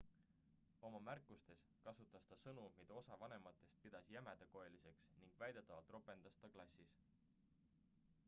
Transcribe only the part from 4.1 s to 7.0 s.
jämedakoeliseks ning väidetavalt ropendas ta klassis